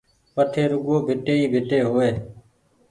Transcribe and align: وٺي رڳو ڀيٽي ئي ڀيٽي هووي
وٺي 0.35 0.63
رڳو 0.71 0.95
ڀيٽي 1.07 1.33
ئي 1.41 1.45
ڀيٽي 1.53 1.79
هووي 1.87 2.09